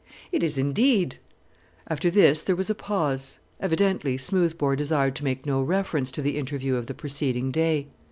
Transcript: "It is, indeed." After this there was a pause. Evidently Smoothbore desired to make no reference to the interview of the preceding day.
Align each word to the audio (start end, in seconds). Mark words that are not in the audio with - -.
"It 0.31 0.41
is, 0.43 0.57
indeed." 0.57 1.17
After 1.87 2.09
this 2.09 2.41
there 2.41 2.55
was 2.55 2.71
a 2.71 2.73
pause. 2.73 3.37
Evidently 3.59 4.17
Smoothbore 4.17 4.75
desired 4.75 5.13
to 5.17 5.23
make 5.23 5.45
no 5.45 5.61
reference 5.61 6.09
to 6.13 6.23
the 6.23 6.39
interview 6.39 6.75
of 6.75 6.87
the 6.87 6.95
preceding 6.95 7.51
day. 7.51 7.85